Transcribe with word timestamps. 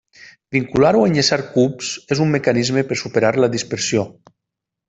Vincular 0.55 0.93
o 1.01 1.03
enllaçar 1.09 1.39
cubs 1.57 1.91
és 2.15 2.23
un 2.27 2.35
mecanisme 2.39 2.87
per 2.93 3.01
superar 3.05 3.33
la 3.45 3.55
dispersió. 3.59 4.09